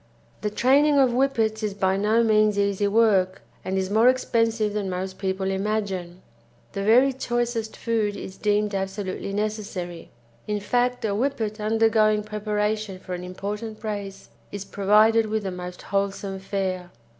The 0.41 0.49
training 0.49 0.97
of 0.97 1.11
Whippets 1.11 1.61
is 1.61 1.75
by 1.75 1.95
no 1.95 2.23
means 2.23 2.57
easy 2.57 2.87
work, 2.87 3.43
and 3.63 3.77
is 3.77 3.91
more 3.91 4.09
expensive 4.09 4.73
than 4.73 4.89
most 4.89 5.19
people 5.19 5.51
imagine. 5.51 6.23
The 6.71 6.81
very 6.81 7.13
choicest 7.13 7.77
food 7.77 8.15
is 8.17 8.35
deemed 8.35 8.73
absolutely 8.73 9.31
necessary, 9.31 10.09
in 10.47 10.59
fact 10.59 11.05
a 11.05 11.09
Whippet 11.13 11.59
undergoing 11.59 12.23
preparation 12.23 12.97
for 12.97 13.13
an 13.13 13.23
important 13.23 13.83
race 13.83 14.29
is 14.51 14.65
provided 14.65 15.27
with 15.27 15.43
the 15.43 15.51
most 15.51 15.83
wholesome 15.83 16.39
fare. 16.39 16.89